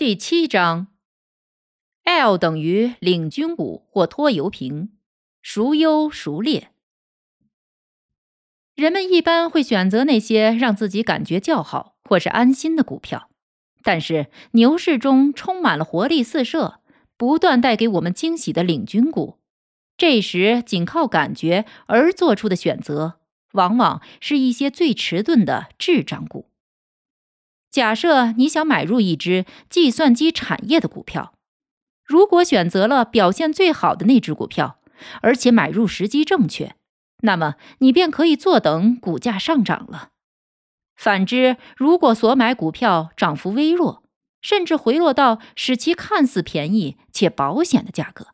[0.00, 0.86] 第七章
[2.04, 4.92] ，L 等于领军股或拖油瓶，
[5.42, 6.68] 孰优孰劣？
[8.74, 13.28] 人们一般会选择那些让自己感觉较好或是安心的股票，
[13.82, 16.80] 但是牛市中充满了活力四射、
[17.18, 19.38] 不断带给我们惊喜的领军股，
[19.98, 23.20] 这时仅靠感觉而做出的选择，
[23.52, 26.49] 往往是一些最迟钝的智障股。
[27.70, 31.34] 假设你想买入一只计算机产业的股票，
[32.04, 34.80] 如果选择了表现最好的那只股票，
[35.22, 36.74] 而且买入时机正确，
[37.22, 40.10] 那么你便可以坐等股价上涨了。
[40.96, 44.02] 反之，如果所买股票涨幅微弱，
[44.42, 48.28] 甚至回落到使其看似便宜且保险的价格，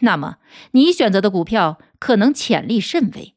[0.00, 0.36] 那么
[0.70, 3.34] 你选择的股票可能潜力甚微。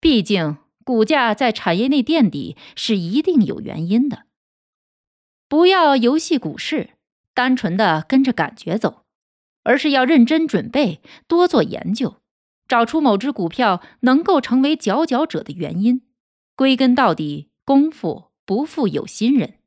[0.00, 4.26] 毕竟，股价在产业内垫底是一定有原因的。
[5.50, 6.90] 不要游戏股市，
[7.34, 9.02] 单纯的跟着感觉走，
[9.64, 12.22] 而是要认真准备，多做研究，
[12.68, 16.06] 找出某只股票能够成为佼佼者的原因。
[16.54, 19.58] 归根到底，功夫不负有心人，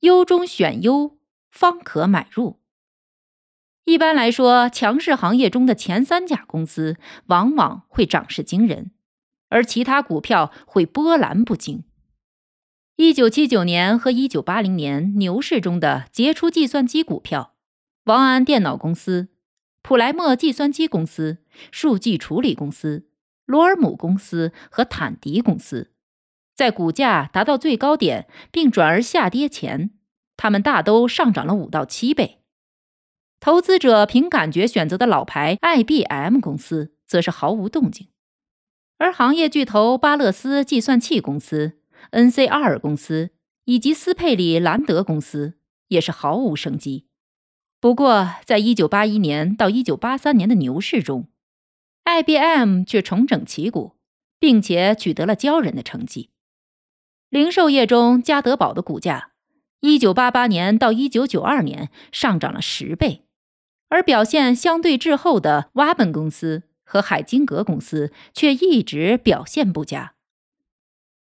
[0.00, 1.16] 优中选优，
[1.52, 2.58] 方可买入。
[3.84, 8.90] 一般来说，强势行业中的前三家公司往往会涨势惊人，
[9.50, 11.84] 而其他股票会波澜不惊。
[13.00, 17.54] 一九七九年和一九八零年牛市中的杰出计算机股票，
[18.06, 19.28] 王安电脑公司、
[19.82, 21.38] 普莱默计算机公司、
[21.70, 23.06] 数据处理公司、
[23.46, 25.92] 罗尔姆公司和坦迪公司，
[26.56, 29.90] 在股价达到最高点并转而下跌前，
[30.36, 32.40] 他们大都上涨了五到七倍。
[33.38, 38.08] 投资者凭感觉选择的老牌 IBM 公司，则是毫无动静，
[38.98, 41.77] 而行业巨头巴勒斯计算器公司。
[42.12, 43.30] NCR 公司
[43.64, 47.06] 以及斯佩里兰德公司也是毫无生机。
[47.80, 51.28] 不过，在一九八一年到一九八三年的牛市中
[52.04, 53.96] ，IBM 却重整旗鼓，
[54.40, 56.30] 并且取得了骄人的成绩。
[57.28, 59.32] 零售业中，加德堡的股价，
[59.80, 63.26] 一九八八年到一九九二年上涨了十倍，
[63.90, 70.14] 而表现相对滞后的瓦本公司和海金格公司却一直表现不佳。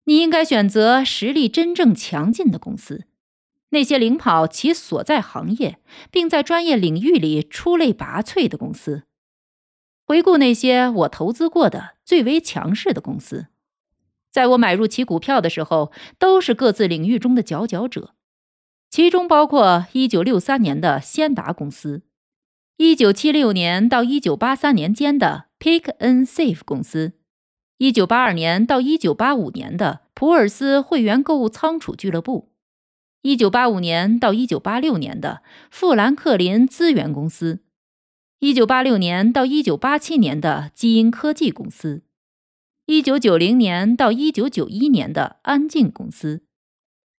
[0.06, 3.06] 你应该选择实力真正强劲的公司，
[3.70, 5.80] 那些领跑其所在行业，
[6.10, 9.04] 并在专业领域里出类拔萃的公司。
[10.06, 13.48] 回顾那些我投资过的最为强势的公司，
[14.32, 18.14] 在我买入其股票的时候，都是各自领域中的佼佼者，
[18.92, 22.04] 其中包括1963年的先达公司
[22.78, 27.14] ，1976年到1983年间的 Pick and Save 公司。
[27.78, 32.54] 一九八二年到一九八五年的普尔斯会员购物仓储俱乐部，
[33.22, 37.60] 一九八五年到一九八六年的富兰克林资源公司，
[38.40, 42.04] 一九八六年到一九八七年的基因科技公司，
[42.86, 46.44] 一九九零年到一九九一年的安静公司，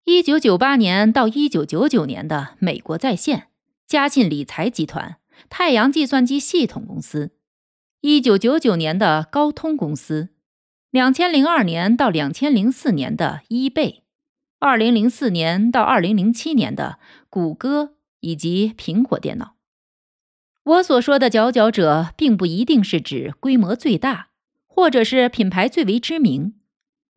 [0.06, 3.48] 一九九八年到一九九九年的美国在线、
[3.86, 5.18] 嘉信理财集团、
[5.50, 7.32] 太阳计算机系统公司，
[8.00, 10.30] 一九九九年的高通公司。
[10.96, 14.02] 两千零二年到两千零四年的伊贝，
[14.58, 16.98] 二零零四年到二零零七年的
[17.28, 19.56] 谷歌以及苹果电脑。
[20.64, 24.28] 我所说的佼佼者，并不一定是指规模最大，
[24.66, 26.54] 或者是品牌最为知名，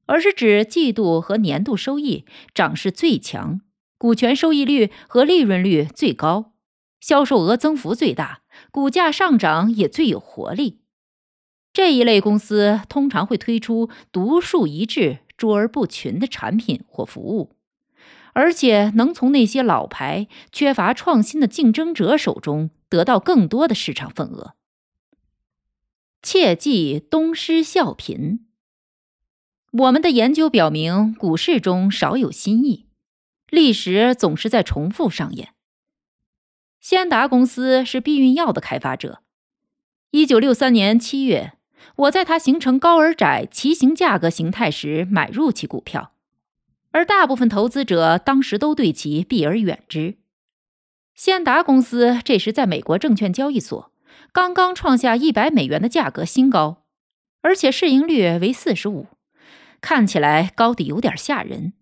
[0.07, 3.61] 而是指季度和年度收益涨势最强，
[3.97, 6.51] 股权收益率和利润率最高，
[6.99, 8.41] 销售额增幅最大，
[8.71, 10.81] 股价上涨也最有活力。
[11.79, 17.55] 这一类公司通常会推出独树一帜、卓而不群的产品或服务，
[18.33, 24.55] 而且能从那些老牌、缺乏创新的竞争者手中得到更多的市场份额。
[26.21, 28.39] 切忌东施效颦。
[29.71, 32.87] 我们的研究表明，股市中少有新意，
[33.49, 35.53] 历史总是在重复上演。
[36.81, 39.21] 先达公司是避孕药的开发者。
[40.11, 41.53] 一九六三年七月。
[41.95, 46.13] 我在它形成高而窄骑行价格形态时买入其股票，
[46.91, 50.17] 而大部分投资者当时都对其避而远之。
[51.15, 53.91] 先达公司这时在美国证券交易所
[54.31, 56.83] 刚刚创下一百美元的价格新高，
[57.41, 59.07] 而且市盈率为四十五，
[59.81, 61.73] 看起来高的有点吓人。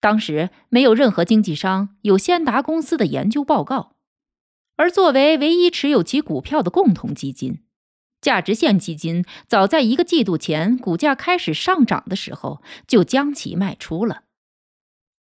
[0.00, 3.96] 当时没有任何经纪商有先达公司的研究报告，
[4.76, 7.62] 而作为唯一持有其股票的共同基金。
[8.20, 14.24] 价值线基金早在一个季度前，股价开始上涨的时候就将其卖出了。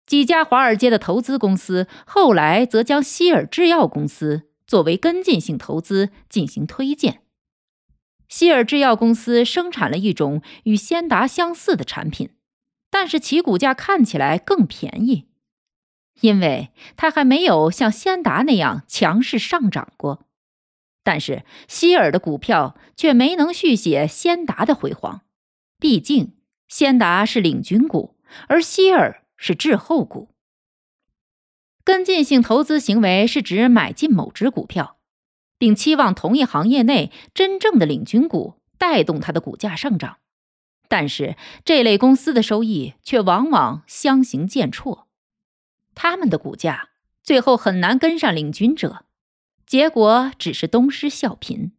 [0.06, 7.22] 几家华尔街的投资公司后来则将希尔制药公司作为跟进性投资进行推荐。
[8.28, 12.32] 希尔制药公司生产了一种与先达相似的产品，
[12.92, 15.26] 但是其股价看起来更便宜，
[16.22, 20.25] 因为它还没有像先达那样强势上涨过。
[21.06, 25.22] 但是希尔的股票却没能续写先达的辉煌，
[25.80, 26.34] 毕竟
[26.68, 28.18] 先达是领军股，
[28.48, 30.30] 而希尔是滞后股。
[31.84, 34.98] 跟进性投资行为是指买进某只股票，
[35.60, 40.18] 并期望同一行业内真正的领军股带动它的股价上涨，
[40.88, 45.04] 但是这类公司的收益却往往相形见绌，
[45.94, 46.90] 他们的股价
[47.22, 49.06] 最后很难跟上领军者。
[49.66, 51.72] 结果只是东施效颦。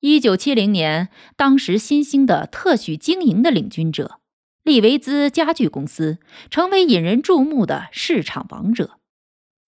[0.00, 4.20] 一九七零年，当时新兴的特许经营的领军者——
[4.62, 6.18] 利维兹家具公司，
[6.50, 9.00] 成为引人注目的市场王者。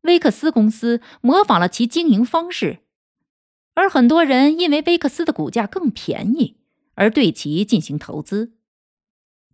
[0.02, 2.80] 威克斯公司模仿了其经营方式，
[3.74, 6.58] 而很多人因为威克斯的股价更便宜
[6.94, 8.52] 而对其进行投资，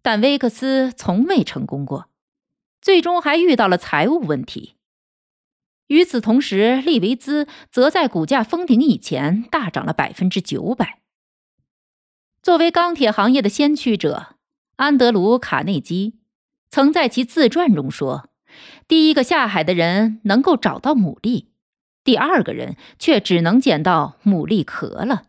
[0.03, 2.11] 但威克斯从未成功过，
[2.83, 4.75] 最终还遇到了财务问题。
[5.89, 11.01] 与此同时，利维兹则在股价封顶以前大涨了百分之九百。
[12.43, 14.37] 作为钢铁行业的先驱者，
[14.77, 16.19] 安德鲁·卡内基
[16.71, 18.31] 曾在其自传中说
[18.89, 21.47] ：“第一个下海的人能够找到牡蛎，
[22.03, 25.25] 第二个人却只能捡到牡蛎壳了。”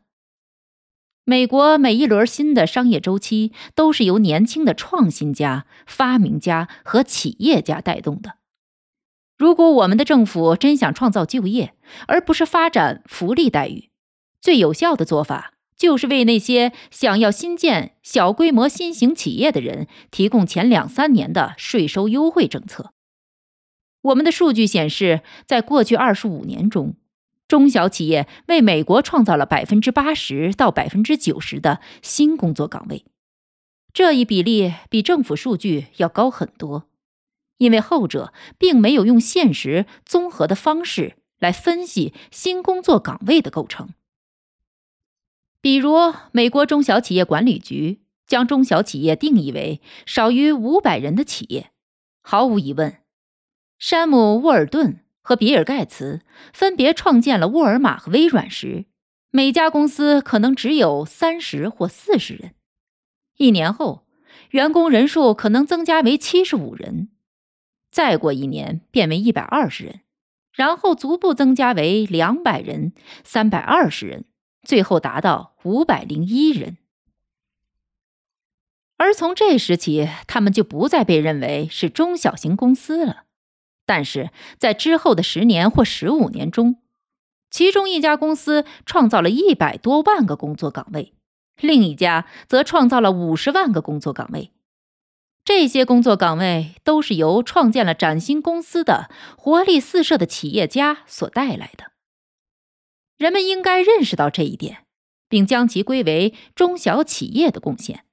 [1.27, 8.37] 美国每一轮新的商业周期都是由年轻的创新家、发明家和企业家带动的。
[9.37, 11.73] 如果我们的政府真想创造就业，
[12.07, 13.89] 而不是发展福利待遇，
[14.39, 22.93] 最有效的做法就是为那些想要新建小规模新型企业的人提供前两三年的税收优惠政策。
[24.03, 26.95] 我们的数据显示，在过去二十五年中，
[27.47, 33.03] 中小企业为美国创造了百分之八十到百分之九十的新工作岗位，
[33.91, 36.87] 这一比例比政府数据要高很多。
[37.57, 43.89] 因为后者并没有用现实综合的方式来分析新工作岗位的构成，
[45.61, 51.71] 比如美国中小企业管理局将中小企业定义为少于五百人的企业。
[52.21, 52.97] 毫无疑问，
[53.77, 56.21] 山姆·沃尔顿和比尔·盖茨
[56.51, 58.85] 分别创建了沃尔玛和微软时，
[59.31, 62.55] 每家公司可能只有三十或四十人。
[63.37, 64.05] 一年后，
[64.51, 67.09] 员工人数可能增加为七十五人。
[67.95, 70.01] 再过一年，变为一百二十人，
[70.51, 72.91] 然后逐步增加为两百人、
[73.23, 74.25] 三百二十人，
[74.63, 76.75] 最后达到五百零一人。
[78.97, 83.23] 而从这时起，他们就不再被认为是中小型公司了。
[83.85, 86.81] 但是在之后的十年或十五年中，
[87.49, 91.13] 其中一家公司创造了一百多万个工作岗位，
[91.61, 94.51] 另一家则创造了五十万个工作岗位。
[95.45, 101.91] 这些工作岗位都是由创建了崭新公司的活力四射的企业家所带来的。
[103.15, 104.85] 人们应该认识到这一点，
[105.29, 108.05] 并将其归为中小企业的贡献。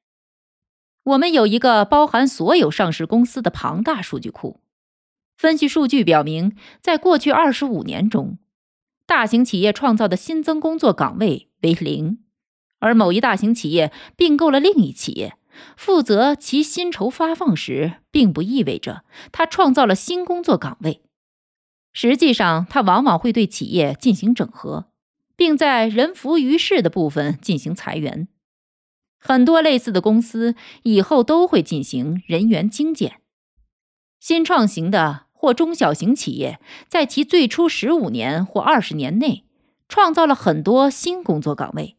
[1.05, 4.61] 我们有一个包含所有上市公司的庞大数据库，
[5.39, 8.37] 分析数据表明，在过去二十五年中，
[9.07, 12.23] 大型企业创造的新增工作岗位为零，
[12.79, 15.39] 而某一大型企业并购了另一企业。
[15.77, 21.03] 负责其薪酬发放时，并不意味着他创造了新工作岗位。
[21.93, 24.87] 实际上，他往往会对企业进行整合，
[25.37, 28.29] 并在人浮于事的部分进行裁员。
[29.19, 33.21] 很多类似的公司以后都会进行人员精简。
[34.19, 39.45] 新创型的或中小型企业在其最初十五年或二十年内
[39.89, 41.97] 创造了很多新工作岗位，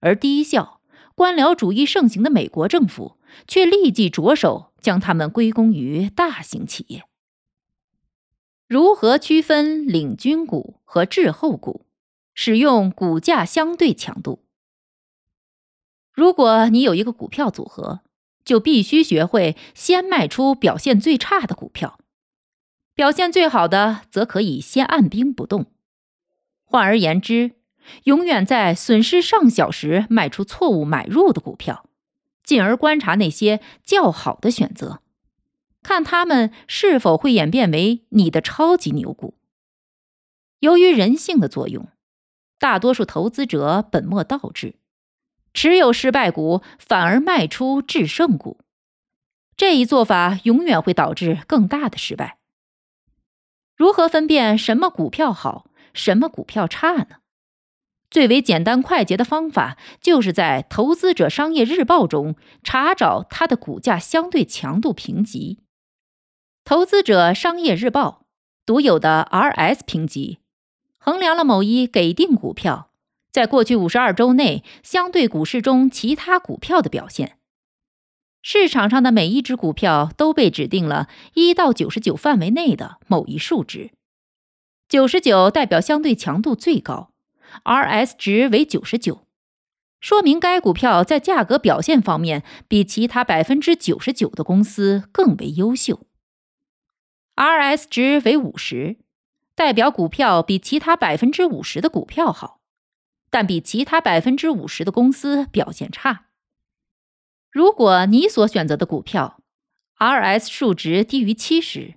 [0.00, 0.81] 而低效。
[1.14, 7.04] 官僚主义盛行的美国政府却立即着手将它们归功于大型企业。
[8.68, 11.86] 如何区分领军股和滞后股？
[12.34, 14.42] 使用股价相对强度。
[16.12, 18.00] 如果你有一个股票组合，
[18.42, 21.98] 就必须学会先卖出表现最差的股票，
[22.94, 25.66] 表现最好的则可以先按兵不动。
[26.64, 27.52] 换而言之，
[28.04, 31.88] 永远在损失尚小时卖出错误买入的股票，
[32.42, 35.00] 进而观察那些较好的选择，
[35.82, 39.34] 看他们是否会演变为你的超级牛股。
[40.60, 41.88] 由于人性的作用，
[42.58, 44.76] 大多数投资者本末倒置。
[45.54, 48.60] 持有失败股，反而卖出制胜股，
[49.54, 52.38] 这一做法永远会导致更大的失败。
[53.76, 57.16] 如何分辨什么股票好，什么股票差呢？
[58.12, 65.60] 最为简单快捷的方法，就是在《投资者商业日报》中查找它的股价相对强度评级。
[66.62, 68.24] 《投资者商业日报》
[68.66, 70.40] 独有的 RS 评级，
[70.98, 72.90] 衡量了某一给定股票。
[73.32, 77.38] 在过去五十二周内，相对股市中其他股票的表现，
[78.42, 83.90] 市场上的每一只股票都被指定了一到九十九范围内的某一数值，
[84.86, 87.11] 九十九代表相对强度最高
[87.64, 89.26] ，RS 值为九十九，
[90.00, 96.06] 说明该股票在价格表现方面比其他百分之九十九的公司更为优秀。
[97.36, 98.98] RS 值为五十，
[99.54, 102.60] 代表股票比其他百分之五十的股票好。
[103.34, 106.26] 但比其他百分之五十的公司表现差。
[107.50, 109.40] 如果你所选择的股票
[109.96, 111.94] RS 数值低于七十，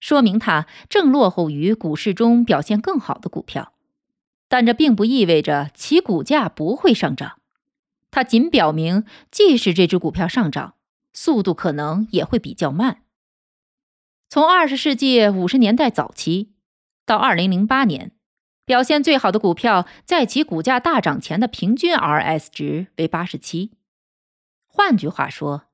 [0.00, 3.71] 说明它正落后于股市中表现更好的股票。
[4.52, 7.38] 但这并不意味着其股价不会上涨，
[8.10, 10.74] 它仅表明，即使这只股票上涨，
[11.14, 13.04] 速度可能也会比较慢。
[14.28, 16.52] 从二十世纪五十年代早期
[17.06, 18.12] 到二零零八年。
[18.66, 23.72] 表现最好的股票，在其股价大涨前的平均 RS 值为八十七。
[24.66, 25.64] 换句话说，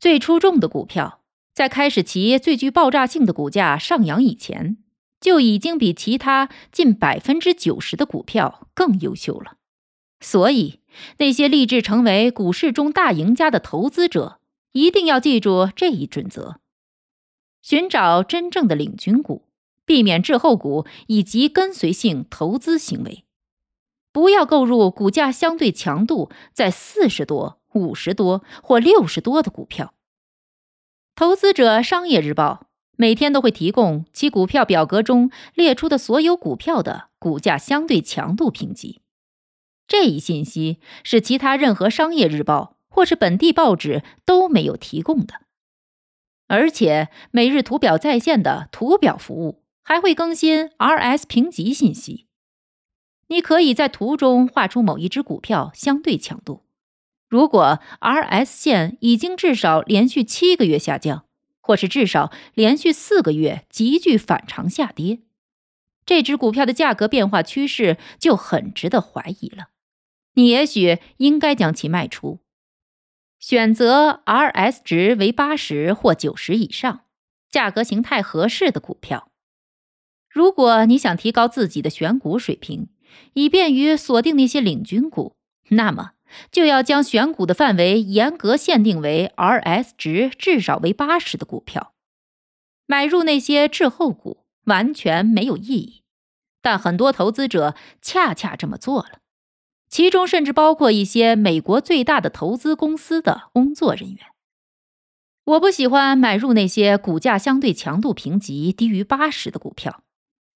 [0.00, 1.20] 最出众的股票，
[1.52, 4.78] 在开始其最具爆炸性的股价上扬以前，
[5.26, 9.56] 就已经比其他近百分之九十的股票更优秀了。
[10.20, 10.78] 所以，
[11.18, 14.38] 那些立志成为股市中大赢家的投资者，
[14.70, 16.58] 一定要记住这一准则：
[17.60, 19.48] 寻找真正的领军股。
[19.84, 23.24] 避免滞后股以及跟随性投资行为，
[24.12, 29.92] 不要购入股价相对强度在四十多、五十多或六十多的股票。
[31.16, 32.65] 投资者商业日报
[32.96, 39.00] 每天都会提供其股票表格中列出的所有股票的股价相对强度评级，
[39.86, 45.42] 这一信息是其他任何商业日报或是本地报纸都没有提供的，
[46.48, 49.62] 而且每日图表在线的图表服务。
[49.88, 52.26] 还会更新 RS 评级信息。
[53.28, 56.64] 你可以在图中画出某一只股票相对强度。
[57.28, 61.25] 如果 RS 线已经至少连续七个月下降，
[61.66, 65.18] 或是至少连续四个月急剧反常下跌，
[66.04, 69.70] 这只股票的价格变化趋势就很值得怀疑了。
[70.34, 72.38] 你也许应该将其卖出，
[73.40, 77.00] 选择 RS 值为八十或九十以上、
[77.50, 79.32] 价格形态合适的股票。
[80.30, 82.90] 如果你想提高自己的选股水平，
[83.32, 85.34] 以便于锁定那些领军股，
[85.70, 86.12] 那么
[86.50, 91.92] 就要将选股的范围严格限定为 RS 值至少为八十的股票。
[92.86, 96.02] 买入那些滞后股完全没有意义，
[96.62, 99.18] 但很多投资者恰恰这么做了，
[99.88, 104.26] 其中甚至包括一些美国最大的投资公司的工作人员。
[105.44, 110.02] 我不喜欢买入那些股价相对强度评级低于八十的股票。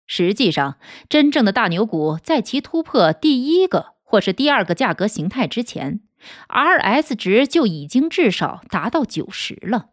[0.09, 6.01] 实际上，真正的大牛股在其突破第一个或是第二个价格形态之前
[6.49, 9.91] ，RS 值就已经至少达到九十了。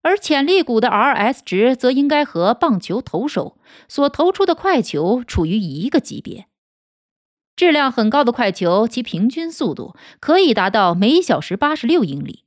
[0.00, 6.46] 而潜力股的 RS 值则应该和棒球投手所投出的快球处于一个级别。
[7.54, 12.44] 质量很高的快球，其平均速度可以达到每小时八十六英里，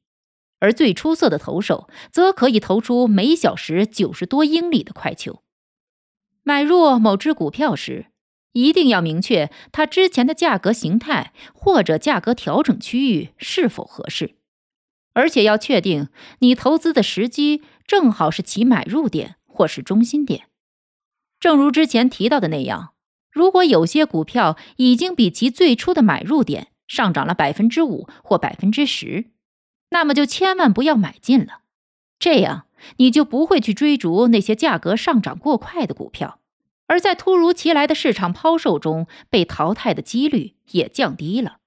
[0.59, 5.43] 而最出色的投手则可以投出每小时九十多英里的快球。
[6.41, 8.07] 买入某只股票时，
[8.53, 14.35] 一定要明确它之前的价格形态或者价格调整区域是否合适，
[15.13, 20.47] 而且要确定你投资的时机正好是其买入点或是中心点。
[21.39, 22.93] 正如之前提到的那样，
[23.31, 29.25] 如果有些股票已经比其最初的买入点上涨了百分之五或百分之十，
[29.91, 31.61] 那么就千万不要买进了。
[32.17, 32.65] 这样
[32.97, 36.38] 你就不会去追逐那些价格上涨过快的股票。
[36.89, 41.59] 而在突如其来的市场抛售中被淘汰的几率也降低了。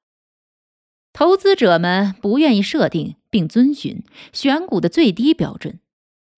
[1.13, 4.03] 投资者们不愿意设定并遵循
[4.33, 5.79] 选股的最低标准。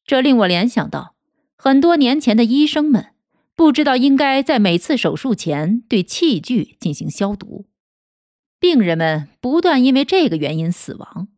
[0.04, 1.14] 这令我联想到
[1.56, 3.12] 很多年前的医生们
[3.56, 7.64] 不知道应该在每次手术前对器具进行消毒，
[8.60, 11.28] 病人们不断因为这个原因死亡。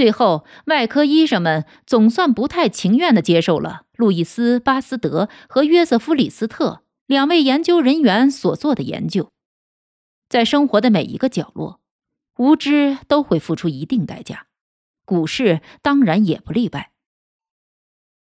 [0.00, 9.30] 最后，外科医生们总算不太情愿地接受了路易斯·巴斯德和约瑟夫·李斯特两位研究人员所做的研究。
[10.30, 11.80] 在生活的每一个角落，
[12.38, 14.46] 无知都会付出一定代价，
[15.04, 16.92] 股市当然也不例外。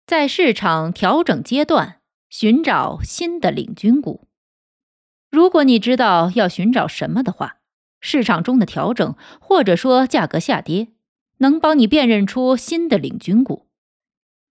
[0.07, 4.27] 在市场调整阶段，寻找新的领军股。
[5.31, 7.59] 如果你知道要寻找什么的话，
[8.01, 10.89] 市场中的调整或者说价格下跌。
[11.39, 13.67] 能帮你辨认出新的领军股，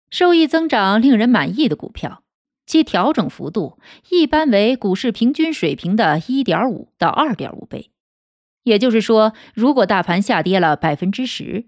[0.10, 2.24] 收益增长令人满意的股票，
[2.66, 3.78] 其调整幅度
[4.10, 7.92] 一般为股市平均水平的一点五到二点五倍。
[8.64, 11.68] 也就是说，如果大盘下跌了百分之十，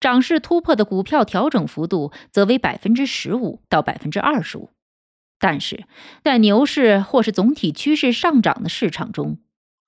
[0.00, 4.70] 涨势突破的股票调整幅度则为百分之十五到百分之二十五。
[5.38, 5.84] 但是
[6.22, 9.38] 在牛市或是总体趋势上涨的市场中，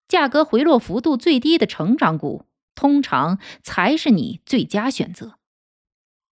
[0.08, 2.46] 价格回落幅度最低的成长股。
[2.74, 5.38] 通常才是你最佳选择。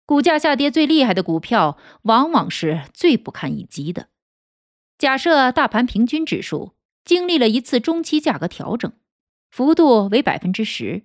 [0.06, 4.08] 股价下跌最厉害的股票，往往是最不堪一击的。
[4.96, 6.72] 假设大盘平均指数
[7.04, 8.90] 经历了一次中期价格调整，
[9.50, 11.04] 幅度为百分之十，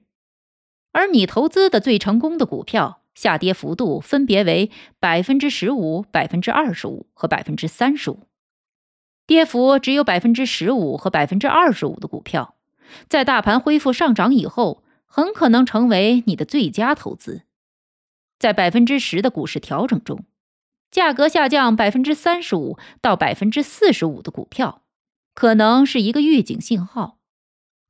[0.94, 8.22] 而你投资的最成功的股票下跌幅度分别为百分之十五、百分之二十五和百分之三十五，
[9.28, 12.56] 跌幅只有百分之十五和百分之二十五的股票，
[13.10, 14.83] 在大盘恢复上涨以后。
[15.15, 17.43] 很可能成为你的最佳投资。
[18.39, 20.25] 在百分之十的股市调整中，
[20.89, 24.82] 价格下降百分之三十五到百分之四十五的股票，
[25.36, 27.20] 可能是一个预警信号。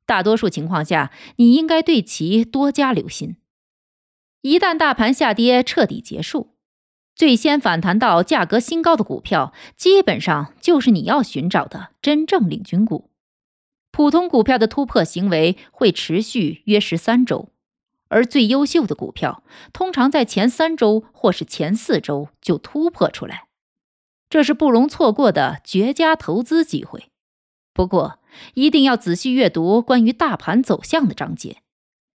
[0.04, 3.38] 大多数情况下，你应该对其多加留心。
[4.42, 6.50] 一旦大盘下跌彻底结束，
[7.16, 13.08] 最先反弹到价格新高的股票，基本上就是你要寻找的真正领军股。
[13.94, 17.50] 普通股票的突破行为会持续约十三周，
[18.08, 23.46] 而最优秀的股票通常在前三周或是前四周就突破出来，
[24.28, 27.12] 这是不容错过的绝佳投资机会。
[27.72, 28.18] 不过，
[28.54, 31.58] 一定要仔细阅读关于大盘走向的章节，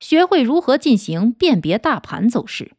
[0.00, 2.72] 学会如何进行辨别大盘走势。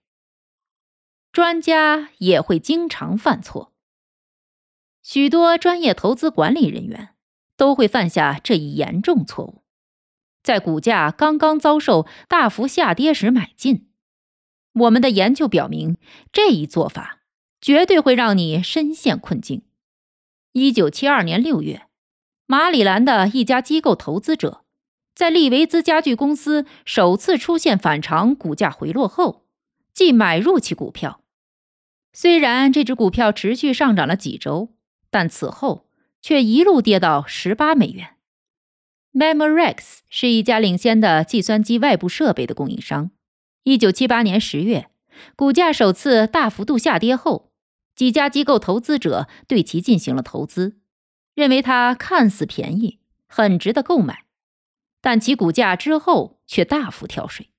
[1.31, 3.71] 专家也会经常犯错，
[5.01, 7.15] 许多专业投资管理人员。
[7.59, 9.63] 都会犯下这一严重错误，
[10.41, 13.89] 在股价刚刚遭受大幅下跌时买进。
[14.71, 15.97] 我们的研究表明，
[16.31, 17.19] 这一做法
[17.59, 19.63] 绝对会让你深陷困境。
[20.53, 21.87] 一九七二年六月，
[22.45, 24.63] 马里兰的一家机构投资者
[25.13, 29.43] 在利维兹家具公司首次出现反常股价回落后，
[29.91, 31.19] 即买入其股票。
[32.13, 34.69] 虽然这只股票持续上涨了几周，
[35.11, 35.88] 但此后。
[36.21, 38.15] 却一路跌到十八美元。
[39.11, 43.11] Memorex 是一家领先的计算机外部设备的供应商。
[43.63, 44.89] 一九七八年十月，
[45.35, 47.51] 股价首次大幅度下跌后，
[47.95, 50.77] 几家机构投资者对其进行了投资，
[51.33, 54.25] 认为它看似便宜，很值得购买。
[55.01, 57.49] 但其股价之后却大幅跳水。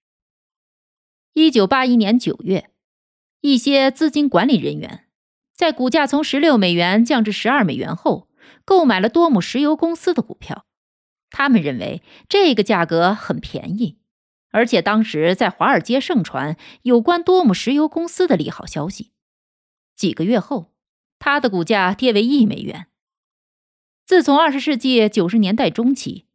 [1.33, 2.71] 一九八一年九月，
[3.41, 5.09] 一些资金管理人员
[5.53, 8.30] 在股价从十六美元降至十二美元后。
[8.71, 10.65] 购买了多姆石油公司的股票，
[11.29, 13.99] 他们认为这个价格很便宜，
[14.53, 19.11] 而且当时在华尔街盛传有关多姆石油公司的利好消息。
[19.97, 20.73] 几个月后，
[21.19, 22.87] 它的股价跌为一美元。
[24.07, 26.27] 自从二十世纪九十年代中期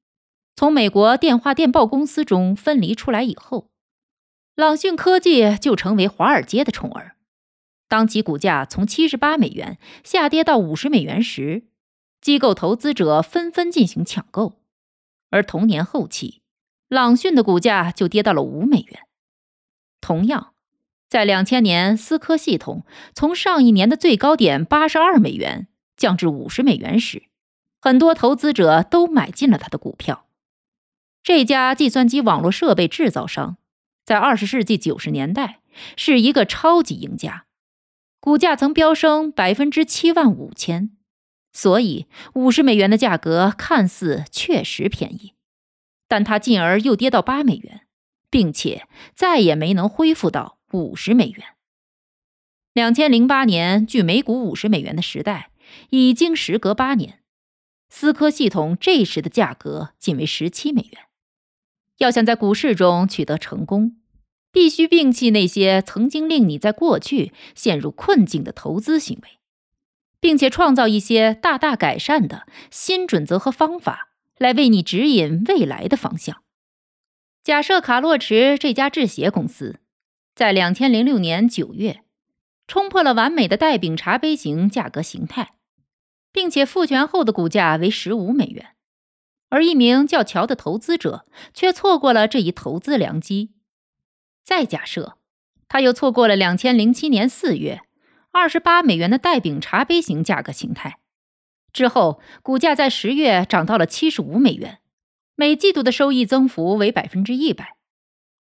[0.57, 3.69] 从美国电话电报公司中分离出来以后，
[4.55, 7.15] 朗讯科技就成为华尔街的宠儿。
[7.87, 11.69] 当其股价从七十八美元下跌到五十美元时，
[12.25, 14.57] 机构投资者纷纷进行抢购，
[15.29, 16.41] 而同年后期，
[16.87, 19.01] 朗讯的股价就跌到了五美元。
[20.01, 20.53] 同样，
[21.07, 22.83] 在两千年，思科系统
[23.13, 27.25] 从上一年的最高点八十二美元降至五十美元时，
[27.79, 30.25] 很多投资者都买进了他的股票。
[31.21, 33.57] 这家计算机网络设备制造商
[34.03, 35.59] 在二十世纪九十年代
[35.95, 37.45] 是一个超级赢家，
[38.19, 40.89] 股价曾飙升百分之七万五千。
[41.57, 45.31] 所以，五十美元的价格看似确实便宜，
[46.05, 47.87] 但它进而又跌到八美元，
[48.29, 51.55] 并且再也没能恢复到五十美元。
[52.73, 55.49] 两千零八年，距每股五十美元的时代
[55.91, 57.21] 已经时隔八年，
[57.87, 61.03] 思科系统这时的价格仅为十七美元。
[61.99, 63.95] 要想在股市中取得成功，
[64.51, 69.34] 必须摒弃那些曾经令你在过去陷入困境的投资行为，
[70.25, 74.09] 并且创造一些大大改善的新准则和方法，
[74.39, 76.41] 来为你指引未来的方向。
[77.43, 79.81] 假设卡洛驰这家制鞋公司
[80.33, 82.01] 在两千零六年九月
[82.65, 85.53] 冲破了完美的带柄茶杯型价格形态，
[86.31, 88.69] 并且复权后的股价为十五美元，
[89.49, 93.51] 而一名叫乔的投资者却错过了这一投资良机。
[94.43, 95.19] 再假设，
[95.67, 97.83] 他又错过了两千零七年四月
[98.37, 100.99] 二十八美元的带柄茶杯型价格形态，
[101.71, 104.79] 之后股价在十月涨到了七十五美元，
[105.35, 107.77] 每季度的收益增幅为百分之一百。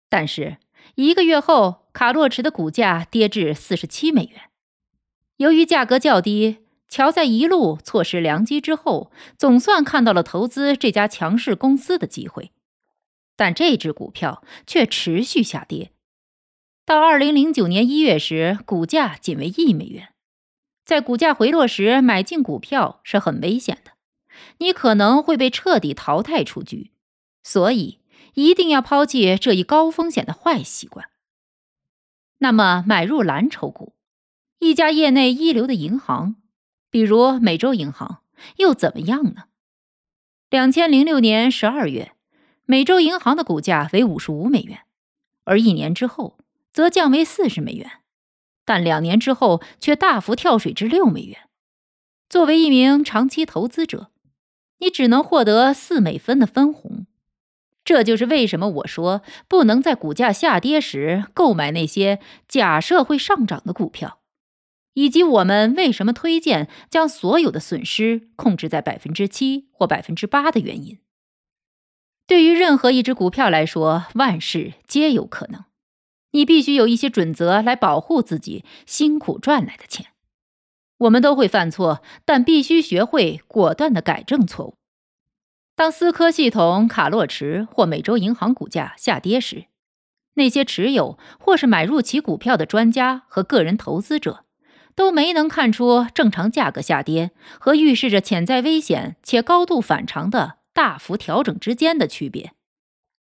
[0.08, 0.60] 但是
[0.96, 4.44] 一个月后，卡洛驰的股价跌至四十七美元。
[5.36, 12.54] 由于价格较低，乔在一路错失良机之后，总算看到了投资这家强势公司的机会。
[13.36, 15.92] 但这只股票却持续下跌，
[16.86, 20.10] 到二零零九年一月时，股价仅为一美元。
[20.84, 23.92] 在股价回落时买进股票是很危险的，
[24.58, 26.92] 你可能会被彻底淘汰出局。
[27.44, 28.00] 所以
[28.34, 31.10] 一定要抛弃这一高风险的坏习惯。
[32.40, 33.94] 那么，买入蓝筹股，
[34.60, 36.36] 一家业内一流的银行，
[36.90, 38.24] 比如美洲银行，
[38.58, 39.46] 又怎么样呢？
[40.50, 42.14] 两千零六年十二月。
[42.66, 44.80] 美洲银行的股价为五十五美元，
[45.44, 46.38] 而一年之后
[46.72, 47.90] 则降为四十美元，
[48.66, 51.50] 但两年之后却大幅跳水至六美元。
[52.30, 54.12] 作为一名长期投资者，
[54.80, 57.06] 你只能获得四美分的分红。
[57.84, 64.20] 这就是为什么我说不能在股价下跌时购买那些假设会上涨的股票，
[64.94, 71.00] 以及我们为什么推荐将所有的损失控制在百分之七或百分之八的原因。
[72.28, 75.66] 对于任何一只股票来说，万事皆有可能。
[76.32, 80.08] 你必须有一些准则来保护自己辛苦赚来的钱。
[81.00, 84.76] 我们都会犯错，但必须学会果断的改正错误。
[85.76, 89.66] 当思科系统、卡洛驰或美洲银行股价下跌时，
[90.36, 94.46] 那些持有或是买入其股票的专家和个人投资者
[94.96, 100.60] 都没能看出正常价格下跌和预示着潜在危险且高度反常的。
[100.74, 102.54] 大幅调整之间的区别，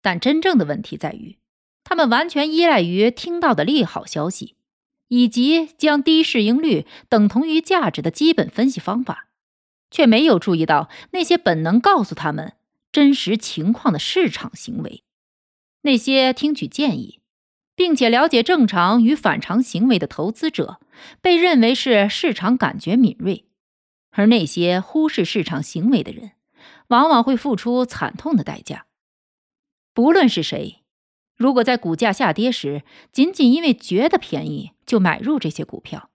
[0.02, 1.38] 但真正的问题在于，
[1.84, 4.56] 他们完全依赖于听到的利好消息，
[5.10, 9.28] 以及将低市盈率等同于价值的基本分析方法，
[9.90, 12.54] 却没有注意到那些本能告诉他们
[12.92, 15.04] 真实情况的市场行为。
[15.82, 17.20] 那些听取建议，
[17.76, 20.80] 并且了解正常与反常行为的投资者，
[21.22, 23.46] 被认为是市场感觉敏锐，
[24.12, 26.32] 而那些忽视市场行为的人。
[26.90, 28.86] 往往会付出惨痛的代价。
[29.94, 30.81] 不论是谁，
[31.42, 36.12] 如果在股价下跌时仅仅因为觉得便宜就买入这些股票，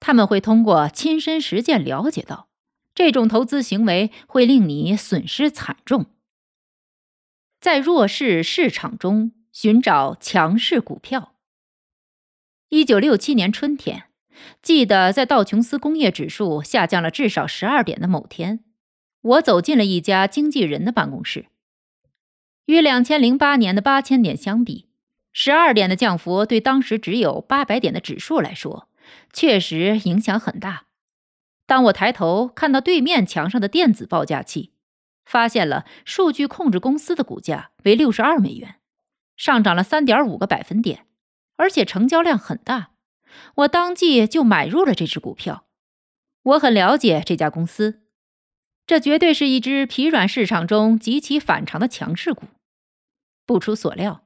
[0.00, 2.48] 他们会通过亲身实践了解到，
[2.92, 6.06] 这种投资行为会令你损失惨重。
[7.60, 11.36] 在弱势市场中寻找强势股票。
[12.70, 14.06] 一九六七年春天，
[14.60, 18.64] 记得在道琼斯工业指数下降了至少十二点的某天。
[19.20, 21.46] 我走进了一家经纪人的办公室。
[22.70, 24.86] 与两千零八年的八千点相比，
[25.32, 28.88] 十二点的降幅对当时只有八百点的指数来说，
[29.32, 30.84] 确实影响很大。
[31.66, 34.72] 当我抬头看到对面墙上的电子报价器，
[35.24, 38.76] 发现了数据控制公司的股价为六十二美元，
[39.36, 41.06] 上涨了三点五个百分点，
[41.56, 42.90] 而且成交量很大，
[43.56, 45.64] 我当即就买入了这只股票。
[46.44, 48.02] 我很了解这家公司。
[48.86, 52.46] 这绝对是一只疲软市场中极其反常的强势股。
[53.50, 54.22] 不出所料，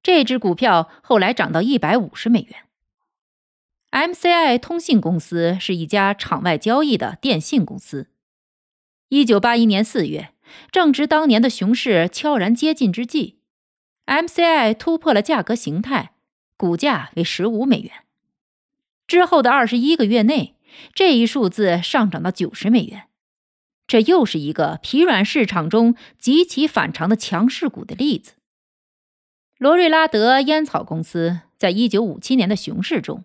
[0.00, 2.54] 这只股票后来涨到一百五十美元。
[3.90, 8.06] MCI 通信公司是一家场外交易的电信公司。
[9.08, 10.28] 一九八一年四月，
[10.70, 13.40] 正值当年的熊市悄然接近之际
[14.06, 16.12] ，MCI 突破了价格形态，
[16.56, 17.90] 股价为十五美元。
[19.08, 20.54] 之后的二十一个月内，
[20.94, 23.08] 这一数字上涨到九十美元。
[23.88, 28.34] 这又是一个疲软市场中极其反常的强势股的例子。
[29.60, 33.24] 罗瑞拉德烟草公司在一九五七年的熊市中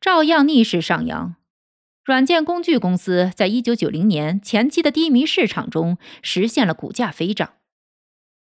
[0.00, 1.34] 照样逆势上扬。
[2.04, 7.54] 软件工具公司在一九九零年前期的低迷市场中实现了股价飞涨。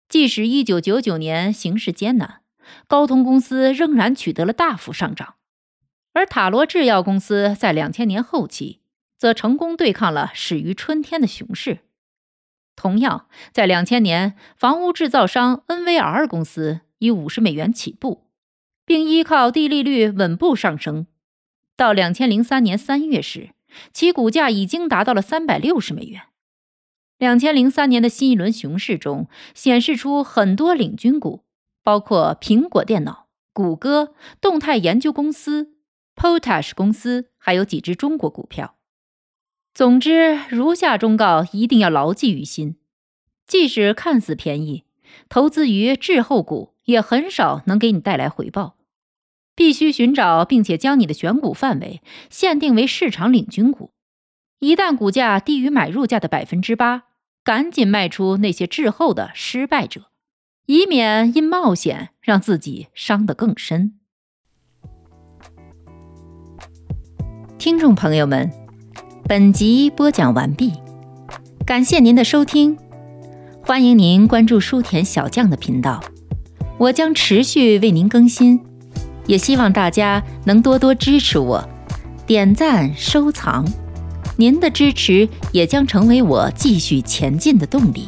[0.09, 2.41] 即使一九九九年形势艰难，
[2.87, 5.35] 高通公司仍然取得了大幅上涨。
[6.11, 8.81] 而塔罗制药公司在两千年后期。
[9.17, 11.79] 则成功对抗了始于春天的熊市。
[12.77, 18.27] 同样，在两千年，房屋制造商 NVR 公司以五十美元起步，
[18.85, 21.07] 并依靠低利率稳步上升。
[21.75, 23.51] 到两千零三年三月时，
[23.91, 26.23] 其股价已经达到了三百六十美元。
[27.17, 31.43] 两千零三年的新一轮熊市中，显示出很多领军股，
[31.83, 35.73] 包括苹果电脑、谷歌、动态研究公司、
[36.15, 38.75] Potash 公司，还有几只中国股票。
[39.73, 42.77] 总之，如下忠告一定要牢记于心：
[43.45, 44.83] 即使看似便宜，
[45.29, 48.75] 投资于滞后股也很少能给你带来回报。
[49.55, 53.91] 必须寻找并且将你的选股范围限定为市场领军股。
[54.59, 57.03] 一旦股价低于买入价的百分之八，
[57.43, 60.11] 赶紧卖出那些滞后的失败者，
[60.65, 63.99] 以免因冒险让自己伤得更深。
[67.57, 68.49] 听众朋友们，
[69.27, 70.71] 本集播讲完毕，
[71.65, 72.77] 感谢您的收听，
[73.69, 76.03] 欢迎您关注书田小将的频道，
[76.79, 78.59] 我将持续为您更新，
[79.27, 81.63] 也希望大家能多多支持我，
[82.25, 83.63] 点赞收藏。
[84.37, 88.07] 您的支持也将成为我继续前进的动力。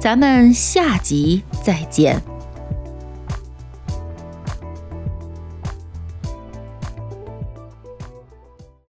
[0.00, 2.20] 咱们下集再见。